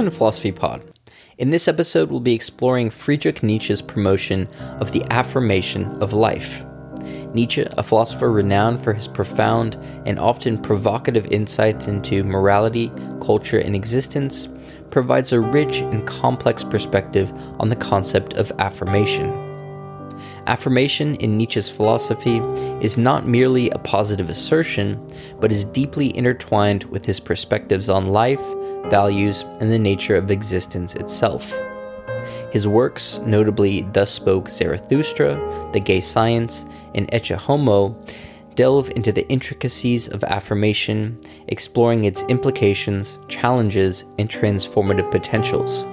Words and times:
Welcome 0.00 0.12
to 0.12 0.16
Philosophy 0.16 0.52
Pod. 0.52 0.94
In 1.36 1.50
this 1.50 1.68
episode, 1.68 2.10
we'll 2.10 2.20
be 2.20 2.32
exploring 2.32 2.88
Friedrich 2.88 3.42
Nietzsche's 3.42 3.82
promotion 3.82 4.48
of 4.80 4.92
the 4.92 5.04
affirmation 5.10 5.84
of 6.02 6.14
life. 6.14 6.64
Nietzsche, 7.34 7.66
a 7.72 7.82
philosopher 7.82 8.32
renowned 8.32 8.80
for 8.80 8.94
his 8.94 9.06
profound 9.06 9.76
and 10.06 10.18
often 10.18 10.56
provocative 10.56 11.26
insights 11.26 11.86
into 11.86 12.24
morality, 12.24 12.90
culture, 13.20 13.58
and 13.58 13.76
existence, 13.76 14.48
provides 14.88 15.34
a 15.34 15.40
rich 15.40 15.80
and 15.80 16.06
complex 16.06 16.64
perspective 16.64 17.30
on 17.60 17.68
the 17.68 17.76
concept 17.76 18.32
of 18.32 18.50
affirmation. 18.58 19.30
Affirmation 20.46 21.16
in 21.16 21.36
Nietzsche's 21.36 21.68
philosophy 21.68 22.38
is 22.80 22.96
not 22.96 23.28
merely 23.28 23.68
a 23.68 23.78
positive 23.78 24.30
assertion, 24.30 25.06
but 25.40 25.52
is 25.52 25.66
deeply 25.66 26.16
intertwined 26.16 26.84
with 26.84 27.04
his 27.04 27.20
perspectives 27.20 27.90
on 27.90 28.08
life, 28.08 28.40
values, 28.88 29.44
and 29.60 29.70
the 29.70 29.78
nature 29.78 30.16
of 30.16 30.30
existence 30.30 30.94
itself. 30.94 31.56
His 32.52 32.66
works, 32.66 33.18
notably 33.20 33.82
Thus 33.92 34.10
Spoke 34.10 34.50
Zarathustra, 34.50 35.70
The 35.72 35.80
Gay 35.80 36.00
Science, 36.00 36.66
and 36.94 37.10
Ecce 37.12 37.36
Homo, 37.36 37.96
delve 38.54 38.90
into 38.90 39.12
the 39.12 39.28
intricacies 39.28 40.08
of 40.08 40.24
affirmation, 40.24 41.18
exploring 41.48 42.04
its 42.04 42.22
implications, 42.24 43.18
challenges, 43.28 44.04
and 44.18 44.28
transformative 44.28 45.10
potentials. 45.10 45.84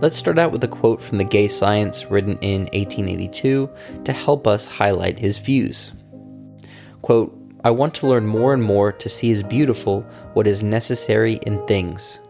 Let's 0.00 0.16
start 0.16 0.38
out 0.38 0.52
with 0.52 0.62
a 0.62 0.68
quote 0.68 1.02
from 1.02 1.18
The 1.18 1.24
Gay 1.24 1.48
Science 1.48 2.10
written 2.10 2.38
in 2.38 2.62
1882 2.72 3.68
to 4.04 4.12
help 4.12 4.46
us 4.46 4.64
highlight 4.64 5.18
his 5.18 5.38
views. 5.38 5.92
Quote, 7.02 7.37
I 7.64 7.70
want 7.70 7.94
to 7.96 8.06
learn 8.06 8.26
more 8.26 8.54
and 8.54 8.62
more 8.62 8.92
to 8.92 9.08
see 9.08 9.32
as 9.32 9.42
beautiful 9.42 10.02
what 10.34 10.46
is 10.46 10.62
necessary 10.62 11.40
in 11.42 11.66
things. 11.66 12.20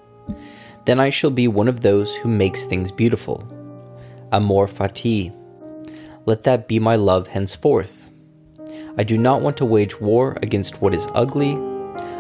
Then 0.87 1.01
I 1.01 1.11
shall 1.11 1.31
be 1.31 1.49
one 1.49 1.69
of 1.69 1.83
those 1.83 2.15
who 2.17 2.29
makes 2.29 2.65
things 2.65 2.91
beautiful. 2.91 3.47
Amor 4.33 4.67
fati. 4.67 5.35
Let 6.25 6.45
that 6.45 6.67
be 6.67 6.79
my 6.79 6.97
love 6.97 7.27
henceforth. 7.27 8.11
I 8.97 9.05
do 9.05 9.19
not 9.19 9.43
want 9.43 9.59
to 9.59 9.67
wage 9.67 10.01
war 10.01 10.37
against 10.43 10.81
what 10.81 10.95
is 10.95 11.07
ugly. 11.15 11.59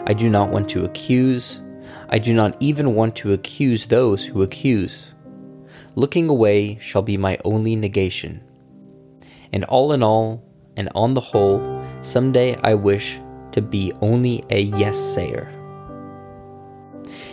I 0.06 0.12
do 0.12 0.28
not 0.28 0.50
want 0.50 0.68
to 0.70 0.84
accuse. 0.84 1.60
I 2.10 2.18
do 2.18 2.34
not 2.34 2.56
even 2.60 2.94
want 2.94 3.16
to 3.16 3.32
accuse 3.32 3.86
those 3.86 4.24
who 4.24 4.42
accuse. 4.42 5.12
Looking 5.94 6.28
away 6.28 6.78
shall 6.78 7.02
be 7.02 7.16
my 7.16 7.38
only 7.44 7.74
negation. 7.74 8.42
And 9.52 9.64
all 9.64 9.92
in 9.92 10.02
all, 10.02 10.44
and 10.76 10.88
on 10.94 11.14
the 11.14 11.20
whole, 11.20 11.58
someday 12.00 12.56
I 12.62 12.74
wish 12.74 13.20
to 13.52 13.62
be 13.62 13.92
only 14.00 14.44
a 14.50 14.60
yes 14.60 14.98
sayer. 14.98 15.52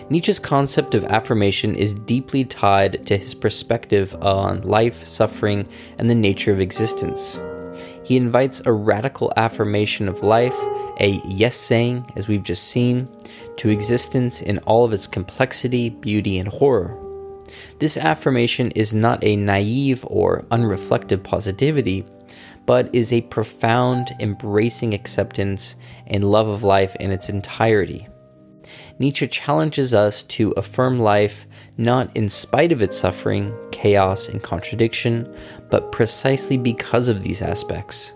Nietzsche's 0.10 0.40
concept 0.40 0.94
of 0.94 1.04
affirmation 1.06 1.76
is 1.76 1.96
deeply 1.96 2.46
tied 2.46 3.08
to 3.08 3.18
his 3.18 3.34
perspective 3.34 4.16
on 4.22 4.62
life, 4.62 5.04
suffering, 5.04 5.68
and 5.98 6.10
the 6.10 6.16
nature 6.16 6.52
of 6.52 6.62
existence. 6.62 7.42
He 8.04 8.16
invites 8.16 8.62
a 8.66 8.72
radical 8.72 9.34
affirmation 9.36 10.08
of 10.08 10.22
life, 10.22 10.56
a 11.00 11.20
yes 11.26 11.56
saying, 11.56 12.06
as 12.16 12.28
we've 12.28 12.44
just 12.44 12.66
seen, 12.66 13.10
to 13.58 13.70
existence 13.70 14.44
in 14.44 14.60
all 14.60 14.86
of 14.86 14.94
its 14.94 15.08
complexity, 15.08 15.90
beauty, 15.90 16.38
and 16.38 16.48
horror. 16.48 16.96
This 17.80 17.98
affirmation 17.98 18.72
is 18.72 18.94
not 18.94 19.24
a 19.24 19.36
naive 19.36 20.06
or 20.08 20.46
unreflective 20.52 21.24
positivity, 21.24 22.06
but 22.66 22.94
is 22.94 23.14
a 23.14 23.22
profound, 23.22 24.16
embracing 24.20 24.94
acceptance 24.94 25.76
and 26.08 26.24
love 26.24 26.48
of 26.48 26.64
life 26.64 26.96
in 26.98 27.12
its 27.12 27.30
entirety. 27.30 28.08
Nietzsche 28.98 29.28
challenges 29.28 29.94
us 29.94 30.24
to 30.24 30.52
affirm 30.52 30.98
life 30.98 31.48
not 31.78 32.16
in 32.16 32.30
spite 32.30 32.72
of 32.72 32.82
its 32.82 32.98
suffering, 32.98 33.54
chaos, 33.72 34.30
and 34.30 34.42
contradiction, 34.42 35.34
but 35.70 35.92
precisely 35.92 36.58
because 36.58 37.08
of 37.08 37.22
these 37.22 37.42
aspects. 37.42 38.14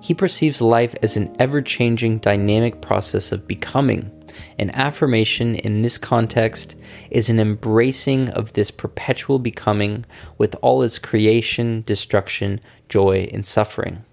He 0.00 0.14
perceives 0.14 0.62
life 0.62 0.94
as 1.02 1.16
an 1.16 1.34
ever 1.38 1.60
changing 1.60 2.18
dynamic 2.18 2.80
process 2.80 3.32
of 3.32 3.46
becoming, 3.46 4.10
and 4.58 4.74
affirmation 4.74 5.54
in 5.54 5.82
this 5.82 5.98
context 5.98 6.74
is 7.10 7.30
an 7.30 7.40
embracing 7.40 8.28
of 8.30 8.52
this 8.52 8.70
perpetual 8.70 9.38
becoming 9.38 10.04
with 10.38 10.54
all 10.62 10.82
its 10.82 10.98
creation, 10.98 11.82
destruction, 11.86 12.60
joy, 12.88 13.28
and 13.32 13.46
suffering. 13.46 14.04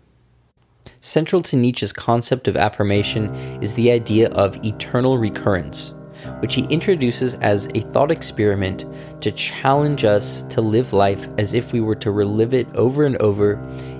Central 1.01 1.41
to 1.43 1.55
Nietzsche's 1.55 1.93
concept 1.93 2.47
of 2.47 2.57
affirmation 2.57 3.33
is 3.61 3.73
the 3.73 3.91
idea 3.91 4.29
of 4.29 4.63
eternal 4.65 5.17
recurrence, 5.17 5.93
which 6.39 6.55
he 6.55 6.63
introduces 6.65 7.35
as 7.35 7.67
a 7.75 7.81
thought 7.81 8.11
experiment 8.11 8.85
to 9.21 9.31
challenge 9.31 10.03
us 10.03 10.41
to 10.43 10.61
live 10.61 10.93
life 10.93 11.27
as 11.37 11.53
if 11.53 11.73
we 11.73 11.81
were 11.81 11.95
to 11.95 12.11
relive 12.11 12.53
it 12.53 12.67
over 12.75 13.03
and 13.03 13.17
over 13.17 13.53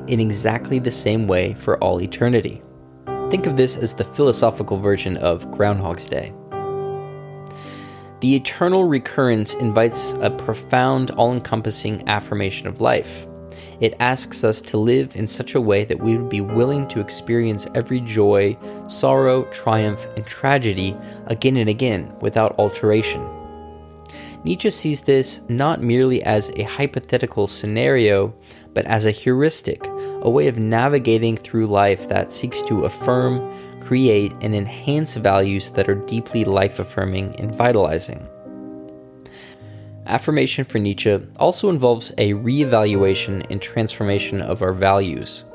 in 0.07 0.19
exactly 0.19 0.79
the 0.79 0.91
same 0.91 1.27
way 1.27 1.53
for 1.53 1.77
all 1.83 2.01
eternity. 2.01 2.61
Think 3.35 3.47
of 3.47 3.57
this 3.57 3.75
as 3.75 3.93
the 3.93 4.05
philosophical 4.05 4.77
version 4.77 5.17
of 5.17 5.51
Groundhog's 5.51 6.05
Day. 6.05 6.31
The 8.21 8.33
eternal 8.33 8.85
recurrence 8.85 9.55
invites 9.55 10.13
a 10.21 10.29
profound, 10.29 11.11
all 11.11 11.33
encompassing 11.33 12.07
affirmation 12.07 12.65
of 12.65 12.79
life. 12.79 13.27
It 13.81 13.93
asks 13.99 14.45
us 14.45 14.61
to 14.61 14.77
live 14.77 15.17
in 15.17 15.27
such 15.27 15.53
a 15.53 15.59
way 15.59 15.83
that 15.83 15.99
we 15.99 16.15
would 16.17 16.29
be 16.29 16.39
willing 16.39 16.87
to 16.87 17.01
experience 17.01 17.67
every 17.75 17.99
joy, 17.99 18.57
sorrow, 18.87 19.43
triumph, 19.51 20.07
and 20.15 20.25
tragedy 20.25 20.95
again 21.27 21.57
and 21.57 21.67
again 21.67 22.15
without 22.21 22.57
alteration. 22.57 23.21
Nietzsche 24.45 24.69
sees 24.69 25.01
this 25.01 25.41
not 25.49 25.81
merely 25.81 26.21
as 26.21 26.51
a 26.51 26.61
hypothetical 26.61 27.47
scenario, 27.47 28.31
but 28.75 28.85
as 28.85 29.07
a 29.07 29.11
heuristic, 29.11 29.83
a 30.21 30.29
way 30.29 30.45
of 30.45 30.59
navigating 30.59 31.35
through 31.35 31.65
life 31.65 32.07
that 32.09 32.31
seeks 32.31 32.61
to 32.61 32.85
affirm, 32.85 33.41
create, 33.81 34.31
and 34.41 34.53
enhance 34.53 35.15
values 35.15 35.71
that 35.71 35.89
are 35.89 35.95
deeply 35.95 36.45
life 36.45 36.77
affirming 36.77 37.35
and 37.39 37.55
vitalizing. 37.55 38.23
Affirmation 40.05 40.63
for 40.63 40.77
Nietzsche 40.77 41.19
also 41.39 41.71
involves 41.71 42.13
a 42.19 42.33
re-evaluation 42.33 43.41
and 43.49 43.59
transformation 43.59 44.41
of 44.41 44.61
our 44.61 44.73
values. 44.73 45.45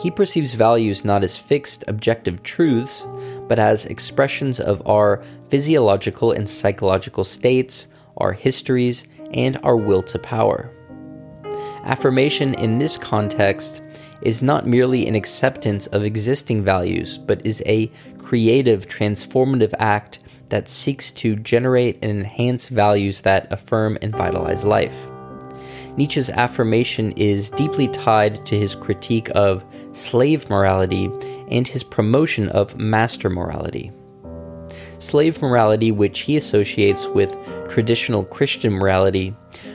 He 0.00 0.10
perceives 0.10 0.54
values 0.54 1.04
not 1.04 1.22
as 1.22 1.36
fixed 1.36 1.84
objective 1.86 2.42
truths, 2.42 3.06
but 3.46 3.60
as 3.60 3.86
expressions 3.86 4.58
of 4.58 4.84
our 4.88 5.22
physiological 5.50 6.32
and 6.32 6.48
psychological 6.48 7.22
states, 7.22 7.86
our 8.18 8.32
histories, 8.32 9.06
and 9.32 9.58
our 9.62 9.76
will 9.76 10.02
to 10.02 10.18
power. 10.18 10.70
Affirmation 11.84 12.54
in 12.54 12.76
this 12.76 12.98
context 12.98 13.82
is 14.22 14.42
not 14.42 14.66
merely 14.66 15.06
an 15.06 15.14
acceptance 15.14 15.86
of 15.88 16.02
existing 16.02 16.62
values, 16.62 17.18
but 17.18 17.44
is 17.46 17.62
a 17.66 17.90
creative, 18.18 18.86
transformative 18.86 19.72
act 19.78 20.18
that 20.48 20.68
seeks 20.68 21.10
to 21.10 21.36
generate 21.36 21.98
and 22.02 22.10
enhance 22.10 22.68
values 22.68 23.20
that 23.20 23.50
affirm 23.52 23.98
and 24.02 24.16
vitalize 24.16 24.64
life. 24.64 25.08
Nietzsche's 25.96 26.30
affirmation 26.30 27.12
is 27.12 27.50
deeply 27.50 27.88
tied 27.88 28.44
to 28.46 28.56
his 28.56 28.74
critique 28.74 29.30
of 29.34 29.64
slave 29.92 30.48
morality 30.48 31.10
and 31.50 31.66
his 31.66 31.82
promotion 31.82 32.48
of 32.50 32.76
master 32.76 33.28
morality. 33.28 33.90
Slave 34.98 35.40
morality, 35.40 35.92
which 35.92 36.20
he 36.20 36.36
associates 36.36 37.06
with 37.06 37.36
traditional 37.68 38.24
Christian 38.24 38.72
morality, 38.72 39.34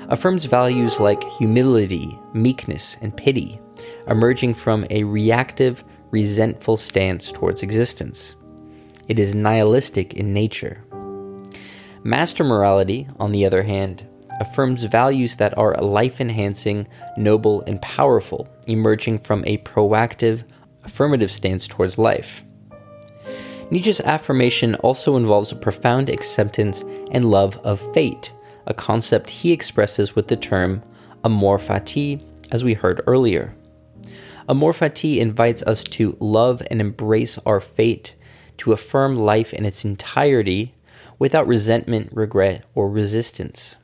affirms 0.10 0.46
values 0.46 1.00
like 1.00 1.24
humility, 1.32 2.20
meekness, 2.34 2.98
and 3.02 3.16
pity, 3.16 3.60
emerging 4.08 4.54
from 4.54 4.86
a 4.90 5.04
reactive, 5.04 5.84
resentful 6.12 6.78
stance 6.78 7.32
towards 7.32 7.64
existence. 7.64 8.36
It 9.08 9.18
is 9.18 9.34
nihilistic 9.34 10.14
in 10.14 10.34
nature. 10.34 10.84
Master 12.04 12.44
morality, 12.44 13.08
on 13.18 13.32
the 13.32 13.46
other 13.46 13.64
hand, 13.64 14.08
affirms 14.42 14.84
values 14.84 15.38
that 15.38 15.58
are 15.58 15.76
life 15.78 16.20
enhancing, 16.20 16.88
noble, 17.18 17.62
and 17.62 17.82
powerful, 17.82 18.48
emerging 18.68 19.20
from 19.20 19.44
a 19.46 19.58
proactive, 19.60 20.44
affirmative 20.84 21.32
stance 21.32 21.66
towards 21.68 21.98
life. 21.98 22.44
Nietzsche's 23.74 24.02
affirmation 24.02 24.76
also 24.76 25.18
involves 25.18 25.52
a 25.52 25.56
profound 25.56 26.08
acceptance 26.08 26.84
and 27.10 27.32
love 27.32 27.58
of 27.64 27.82
fate, 27.92 28.32
a 28.68 28.74
concept 28.76 29.32
he 29.32 29.52
expresses 29.52 30.16
with 30.16 30.28
the 30.28 30.36
term 30.36 30.84
amor 31.24 31.58
fati, 31.58 32.22
as 32.52 32.64
we 32.64 32.76
heard 32.76 33.02
earlier. 33.08 33.56
Amor 34.48 34.74
fati 34.74 35.18
invites 35.18 35.64
us 35.64 35.84
to 35.86 36.16
love 36.20 36.62
and 36.70 36.82
embrace 36.82 37.40
our 37.48 37.60
fate, 37.60 38.14
to 38.60 38.74
affirm 38.74 39.16
life 39.16 39.56
in 39.56 39.66
its 39.66 39.84
entirety 39.84 40.76
without 41.18 41.48
resentment, 41.48 42.12
regret, 42.14 42.66
or 42.76 42.92
resistance. 42.92 43.78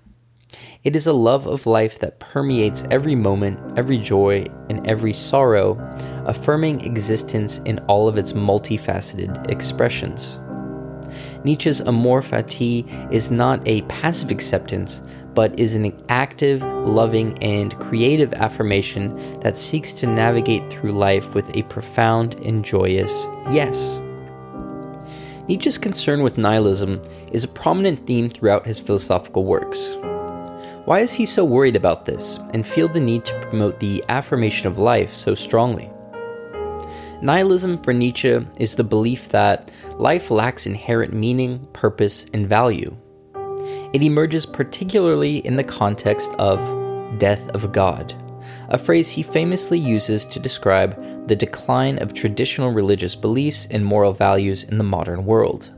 It 0.83 0.95
is 0.95 1.07
a 1.07 1.13
love 1.13 1.47
of 1.47 1.65
life 1.65 1.97
that 1.99 2.19
permeates 2.19 2.83
every 2.91 3.15
moment, 3.15 3.59
every 3.77 3.97
joy, 3.97 4.45
and 4.69 4.85
every 4.87 5.13
sorrow, 5.13 5.75
affirming 6.25 6.81
existence 6.81 7.59
in 7.59 7.79
all 7.87 8.07
of 8.07 8.17
its 8.17 8.33
multifaceted 8.33 9.49
expressions. 9.49 10.39
Nietzsche's 11.43 11.81
amor 11.81 12.21
fati 12.21 12.85
is 13.11 13.31
not 13.31 13.65
a 13.67 13.81
passive 13.83 14.31
acceptance, 14.31 15.01
but 15.33 15.57
is 15.59 15.73
an 15.73 15.93
active, 16.09 16.61
loving, 16.61 17.41
and 17.41 17.77
creative 17.77 18.33
affirmation 18.33 19.15
that 19.39 19.57
seeks 19.57 19.93
to 19.93 20.07
navigate 20.07 20.69
through 20.69 20.91
life 20.91 21.33
with 21.33 21.55
a 21.55 21.63
profound 21.63 22.33
and 22.45 22.65
joyous 22.65 23.25
yes. 23.51 23.99
Nietzsche's 25.47 25.77
concern 25.77 26.21
with 26.21 26.37
nihilism 26.37 27.01
is 27.31 27.43
a 27.43 27.47
prominent 27.47 28.05
theme 28.05 28.29
throughout 28.29 28.67
his 28.67 28.79
philosophical 28.79 29.45
works. 29.45 29.95
Why 30.85 30.99
is 30.99 31.11
he 31.11 31.25
so 31.25 31.43
worried 31.45 31.75
about 31.75 32.05
this 32.05 32.39
and 32.53 32.65
feel 32.65 32.87
the 32.87 32.99
need 32.99 33.25
to 33.25 33.39
promote 33.41 33.79
the 33.79 34.03
affirmation 34.09 34.67
of 34.67 34.77
life 34.77 35.15
so 35.15 35.33
strongly? 35.35 35.89
Nihilism 37.21 37.83
for 37.83 37.93
Nietzsche 37.93 38.39
is 38.59 38.75
the 38.75 38.83
belief 38.83 39.27
that 39.29 39.71
life 39.97 40.31
lacks 40.31 40.65
inherent 40.65 41.13
meaning, 41.13 41.67
purpose, 41.73 42.25
and 42.33 42.47
value. 42.47 42.95
It 43.91 44.01
emerges 44.01 44.45
particularly 44.45 45.37
in 45.39 45.57
the 45.57 45.63
context 45.63 46.31
of 46.39 46.59
death 47.19 47.49
of 47.49 47.73
God, 47.73 48.15
a 48.69 48.77
phrase 48.77 49.09
he 49.09 49.21
famously 49.21 49.77
uses 49.77 50.25
to 50.27 50.39
describe 50.39 51.27
the 51.27 51.35
decline 51.35 52.01
of 52.01 52.13
traditional 52.13 52.71
religious 52.71 53.15
beliefs 53.17 53.67
and 53.69 53.83
moral 53.83 54.13
values 54.13 54.63
in 54.63 54.77
the 54.77 54.83
modern 54.85 55.25
world. 55.25 55.71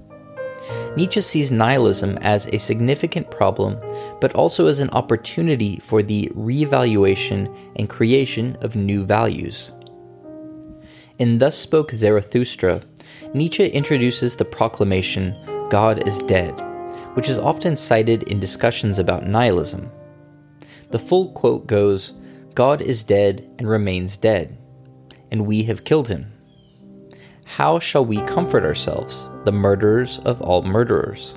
Nietzsche 0.95 1.21
sees 1.21 1.51
nihilism 1.51 2.19
as 2.19 2.45
a 2.47 2.59
significant 2.59 3.31
problem, 3.31 3.79
but 4.19 4.35
also 4.35 4.67
as 4.67 4.79
an 4.79 4.91
opportunity 4.91 5.77
for 5.77 6.03
the 6.03 6.31
reevaluation 6.35 7.51
and 7.77 7.89
creation 7.89 8.55
of 8.61 8.75
new 8.75 9.03
values. 9.03 9.71
In 11.21 11.37
Thus 11.37 11.55
Spoke 11.55 11.91
Zarathustra, 11.91 12.81
Nietzsche 13.35 13.67
introduces 13.67 14.35
the 14.35 14.43
proclamation, 14.43 15.35
God 15.69 16.07
is 16.07 16.17
dead, 16.17 16.59
which 17.13 17.29
is 17.29 17.37
often 17.37 17.75
cited 17.75 18.23
in 18.23 18.39
discussions 18.39 18.97
about 18.97 19.27
nihilism. 19.27 19.91
The 20.89 20.97
full 20.97 21.31
quote 21.33 21.67
goes, 21.67 22.15
God 22.55 22.81
is 22.81 23.03
dead 23.03 23.47
and 23.59 23.69
remains 23.69 24.17
dead, 24.17 24.57
and 25.29 25.45
we 25.45 25.61
have 25.65 25.83
killed 25.83 26.07
him. 26.07 26.25
How 27.43 27.77
shall 27.77 28.03
we 28.03 28.21
comfort 28.21 28.63
ourselves, 28.63 29.27
the 29.45 29.51
murderers 29.51 30.17
of 30.25 30.41
all 30.41 30.63
murderers? 30.63 31.35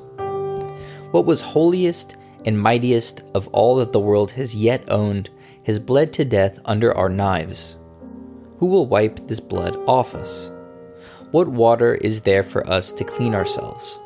What 1.11 1.27
was 1.27 1.43
holiest 1.43 2.17
and 2.47 2.59
mightiest 2.59 3.21
of 3.35 3.49
all 3.49 3.77
that 3.77 3.93
the 3.93 4.01
world 4.01 4.31
has 4.31 4.57
yet 4.57 4.91
owned 4.91 5.29
has 5.67 5.79
bled 5.79 6.11
to 6.15 6.25
death 6.25 6.59
under 6.65 6.97
our 6.97 7.11
knives. 7.11 7.77
Who 8.65 8.71
will 8.71 8.87
wipe 8.87 9.29
this 9.29 9.41
blood 9.41 9.77
off 9.87 10.15
us? 10.15 10.51
What 11.33 11.49
water 11.49 11.97
is 11.97 12.23
there 12.23 12.43
for 12.43 12.67
us 12.67 12.93
to 12.93 13.05
clean 13.05 13.35
ourselves? 13.35 13.99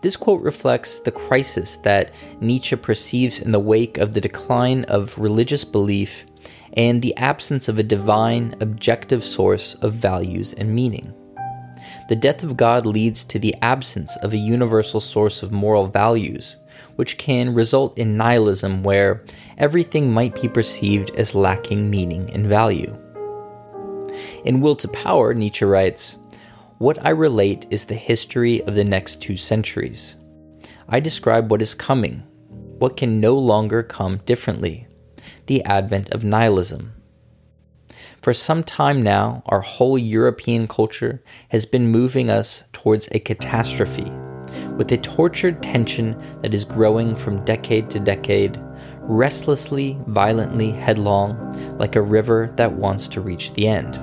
This 0.00 0.16
quote 0.16 0.42
reflects 0.42 0.98
the 0.98 1.12
crisis 1.12 1.76
that 1.76 2.10
Nietzsche 2.40 2.74
perceives 2.74 3.40
in 3.40 3.52
the 3.52 3.60
wake 3.60 3.98
of 3.98 4.14
the 4.14 4.20
decline 4.20 4.82
of 4.86 5.16
religious 5.16 5.64
belief 5.64 6.26
and 6.72 7.00
the 7.00 7.16
absence 7.18 7.68
of 7.68 7.78
a 7.78 7.84
divine, 7.84 8.56
objective 8.58 9.22
source 9.22 9.74
of 9.74 9.92
values 9.92 10.52
and 10.54 10.74
meaning. 10.74 11.14
The 12.08 12.16
death 12.16 12.42
of 12.42 12.56
God 12.56 12.84
leads 12.84 13.22
to 13.26 13.38
the 13.38 13.54
absence 13.62 14.16
of 14.24 14.32
a 14.32 14.38
universal 14.38 14.98
source 14.98 15.44
of 15.44 15.52
moral 15.52 15.86
values, 15.86 16.56
which 16.96 17.16
can 17.16 17.54
result 17.54 17.96
in 17.96 18.16
nihilism 18.16 18.82
where 18.82 19.24
everything 19.56 20.12
might 20.12 20.34
be 20.42 20.48
perceived 20.48 21.12
as 21.14 21.32
lacking 21.36 21.88
meaning 21.88 22.28
and 22.32 22.48
value. 22.48 22.98
In 24.44 24.60
Will 24.60 24.74
to 24.76 24.88
Power, 24.88 25.34
Nietzsche 25.34 25.64
writes 25.64 26.16
What 26.78 27.04
I 27.04 27.10
relate 27.10 27.66
is 27.70 27.84
the 27.84 27.94
history 27.94 28.62
of 28.64 28.74
the 28.74 28.84
next 28.84 29.20
two 29.20 29.36
centuries. 29.36 30.16
I 30.88 30.98
describe 30.98 31.50
what 31.50 31.60
is 31.60 31.74
coming, 31.74 32.22
what 32.78 32.96
can 32.96 33.20
no 33.20 33.36
longer 33.36 33.82
come 33.82 34.18
differently 34.24 34.86
the 35.46 35.62
advent 35.64 36.08
of 36.10 36.24
nihilism. 36.24 36.92
For 38.22 38.32
some 38.32 38.62
time 38.62 39.02
now, 39.02 39.42
our 39.46 39.60
whole 39.60 39.98
European 39.98 40.68
culture 40.68 41.22
has 41.48 41.66
been 41.66 41.88
moving 41.88 42.30
us 42.30 42.64
towards 42.72 43.08
a 43.12 43.18
catastrophe, 43.18 44.10
with 44.76 44.92
a 44.92 44.98
tortured 44.98 45.62
tension 45.62 46.20
that 46.42 46.54
is 46.54 46.64
growing 46.64 47.16
from 47.16 47.44
decade 47.44 47.90
to 47.90 48.00
decade, 48.00 48.58
restlessly, 49.00 49.98
violently 50.06 50.70
headlong, 50.70 51.36
like 51.78 51.96
a 51.96 52.02
river 52.02 52.52
that 52.56 52.72
wants 52.72 53.08
to 53.08 53.20
reach 53.20 53.52
the 53.54 53.66
end. 53.66 54.00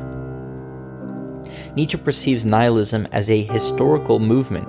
Nietzsche 1.75 1.97
perceives 1.97 2.45
nihilism 2.45 3.07
as 3.11 3.29
a 3.29 3.43
historical 3.43 4.19
movement, 4.19 4.67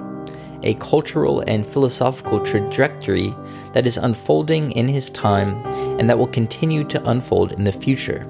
a 0.62 0.74
cultural 0.74 1.40
and 1.46 1.66
philosophical 1.66 2.40
trajectory 2.40 3.34
that 3.72 3.86
is 3.86 3.96
unfolding 3.96 4.72
in 4.72 4.88
his 4.88 5.10
time 5.10 5.54
and 5.98 6.08
that 6.08 6.18
will 6.18 6.28
continue 6.28 6.84
to 6.84 7.08
unfold 7.08 7.52
in 7.52 7.64
the 7.64 7.72
future. 7.72 8.26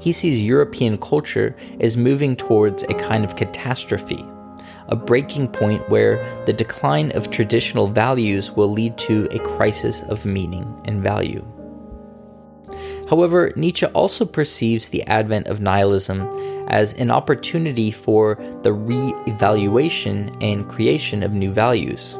He 0.00 0.12
sees 0.12 0.42
European 0.42 0.98
culture 0.98 1.56
as 1.80 1.96
moving 1.96 2.36
towards 2.36 2.82
a 2.82 2.94
kind 2.94 3.24
of 3.24 3.36
catastrophe, 3.36 4.24
a 4.88 4.96
breaking 4.96 5.48
point 5.48 5.88
where 5.88 6.22
the 6.44 6.52
decline 6.52 7.10
of 7.12 7.30
traditional 7.30 7.86
values 7.86 8.50
will 8.50 8.70
lead 8.70 8.98
to 8.98 9.26
a 9.30 9.38
crisis 9.56 10.02
of 10.02 10.26
meaning 10.26 10.80
and 10.84 11.02
value. 11.02 11.42
However, 13.08 13.52
Nietzsche 13.56 13.86
also 13.86 14.24
perceives 14.24 14.88
the 14.88 15.02
advent 15.04 15.46
of 15.46 15.60
nihilism 15.60 16.28
as 16.68 16.92
an 16.94 17.10
opportunity 17.10 17.90
for 17.90 18.38
the 18.62 18.72
re 18.72 19.14
evaluation 19.26 20.36
and 20.40 20.68
creation 20.68 21.22
of 21.22 21.32
new 21.32 21.50
values. 21.50 22.18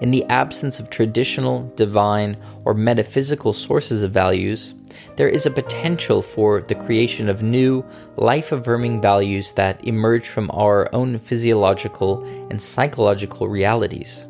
In 0.00 0.12
the 0.12 0.24
absence 0.26 0.78
of 0.78 0.90
traditional, 0.90 1.72
divine, 1.74 2.36
or 2.64 2.72
metaphysical 2.72 3.52
sources 3.52 4.02
of 4.02 4.12
values, 4.12 4.74
there 5.16 5.28
is 5.28 5.44
a 5.44 5.50
potential 5.50 6.22
for 6.22 6.60
the 6.60 6.76
creation 6.76 7.28
of 7.28 7.42
new, 7.42 7.84
life 8.16 8.52
affirming 8.52 9.00
values 9.00 9.52
that 9.52 9.84
emerge 9.84 10.28
from 10.28 10.50
our 10.52 10.88
own 10.94 11.18
physiological 11.18 12.24
and 12.48 12.62
psychological 12.62 13.48
realities. 13.48 14.28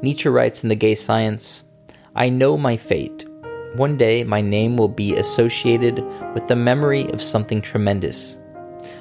Nietzsche 0.00 0.30
writes 0.30 0.62
in 0.62 0.70
The 0.70 0.74
Gay 0.74 0.94
Science 0.94 1.64
I 2.16 2.30
know 2.30 2.56
my 2.56 2.76
fate 2.76 3.26
one 3.76 3.96
day, 3.96 4.22
my 4.22 4.40
name 4.40 4.76
will 4.76 4.88
be 4.88 5.16
associated 5.16 5.96
with 6.32 6.46
the 6.46 6.54
memory 6.54 7.10
of 7.10 7.20
something 7.20 7.60
tremendous, 7.60 8.36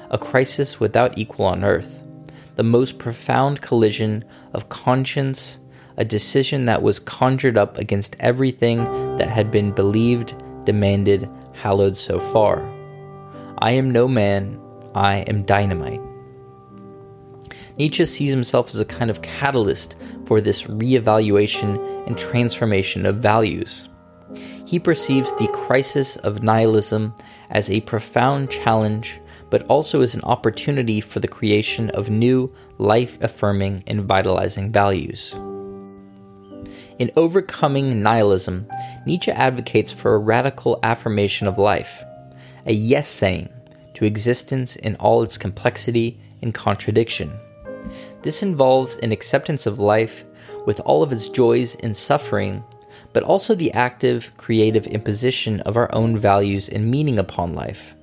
a 0.09 0.17
crisis 0.17 0.79
without 0.79 1.15
equal 1.15 1.45
on 1.45 1.63
earth, 1.63 2.03
the 2.55 2.63
most 2.63 2.97
profound 2.97 3.61
collision 3.61 4.25
of 4.53 4.69
conscience, 4.69 5.59
a 5.97 6.05
decision 6.05 6.65
that 6.65 6.81
was 6.81 6.99
conjured 6.99 7.55
up 7.55 7.77
against 7.77 8.15
everything 8.19 8.83
that 9.17 9.29
had 9.29 9.51
been 9.51 9.71
believed, 9.71 10.35
demanded, 10.65 11.29
hallowed 11.53 11.95
so 11.95 12.19
far. 12.19 12.67
I 13.59 13.71
am 13.71 13.91
no 13.91 14.07
man, 14.07 14.59
I 14.95 15.17
am 15.27 15.43
dynamite. 15.43 16.01
Nietzsche 17.77 18.05
sees 18.05 18.31
himself 18.31 18.69
as 18.69 18.79
a 18.79 18.85
kind 18.85 19.11
of 19.11 19.21
catalyst 19.21 19.95
for 20.25 20.41
this 20.41 20.67
re-evaluation 20.67 21.77
and 22.07 22.17
transformation 22.17 23.05
of 23.05 23.17
values 23.17 23.89
he 24.65 24.79
perceives 24.79 25.31
the 25.33 25.47
crisis 25.47 26.15
of 26.17 26.43
nihilism 26.43 27.13
as 27.49 27.69
a 27.69 27.81
profound 27.81 28.49
challenge, 28.49 29.19
but 29.49 29.63
also 29.67 30.01
as 30.01 30.15
an 30.15 30.21
opportunity 30.23 31.01
for 31.01 31.19
the 31.19 31.27
creation 31.27 31.89
of 31.91 32.09
new, 32.09 32.51
life 32.77 33.17
affirming, 33.21 33.83
and 33.87 34.05
vitalizing 34.05 34.71
values. 34.71 35.33
In 36.99 37.11
overcoming 37.15 38.01
nihilism, 38.01 38.67
Nietzsche 39.05 39.31
advocates 39.31 39.91
for 39.91 40.15
a 40.15 40.19
radical 40.19 40.79
affirmation 40.83 41.47
of 41.47 41.57
life, 41.57 42.03
a 42.65 42.73
yes 42.73 43.07
saying 43.07 43.49
to 43.95 44.05
existence 44.05 44.75
in 44.77 44.95
all 44.95 45.23
its 45.23 45.37
complexity 45.37 46.19
and 46.41 46.53
contradiction. 46.53 47.31
This 48.21 48.43
involves 48.43 48.95
an 48.97 49.11
acceptance 49.11 49.65
of 49.65 49.79
life 49.79 50.23
with 50.65 50.79
all 50.81 51.03
of 51.03 51.11
its 51.11 51.27
joys 51.27 51.75
and 51.75 51.95
suffering 51.95 52.63
but 53.13 53.23
also 53.23 53.55
the 53.55 53.71
active, 53.71 54.31
creative 54.37 54.87
imposition 54.87 55.59
of 55.61 55.77
our 55.77 55.93
own 55.93 56.17
values 56.17 56.67
and 56.69 56.89
meaning 56.89 57.19
upon 57.19 57.53
life. 57.53 57.95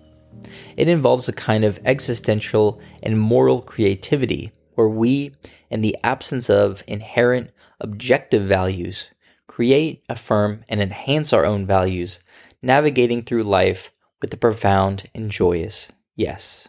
It 0.76 0.88
involves 0.88 1.28
a 1.28 1.32
kind 1.32 1.64
of 1.64 1.80
existential 1.84 2.80
and 3.02 3.18
moral 3.18 3.60
creativity 3.60 4.52
where 4.74 4.88
we, 4.88 5.32
in 5.70 5.82
the 5.82 5.96
absence 6.02 6.48
of 6.48 6.82
inherent 6.86 7.50
objective 7.80 8.44
values, 8.44 9.12
create, 9.46 10.02
affirm, 10.08 10.60
and 10.68 10.80
enhance 10.80 11.32
our 11.32 11.44
own 11.44 11.66
values, 11.66 12.20
navigating 12.62 13.22
through 13.22 13.42
life 13.42 13.92
with 14.22 14.32
a 14.32 14.36
profound 14.36 15.10
and 15.14 15.30
joyous 15.30 15.92
yes. 16.16 16.68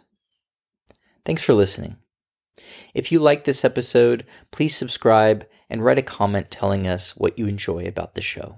Thanks 1.26 1.44
for 1.44 1.54
listening. 1.54 1.98
If 2.94 3.12
you 3.12 3.20
like 3.20 3.44
this 3.44 3.64
episode, 3.64 4.26
please 4.52 4.76
subscribe 4.76 5.46
and 5.72 5.84
write 5.84 5.98
a 5.98 6.04
comment 6.04 6.52
telling 6.52 6.86
us 6.86 7.16
what 7.16 7.40
you 7.40 7.48
enjoy 7.48 7.88
about 7.88 8.14
the 8.14 8.22
show. 8.22 8.58